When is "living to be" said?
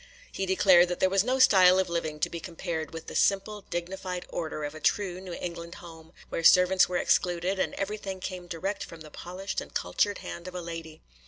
1.87-2.39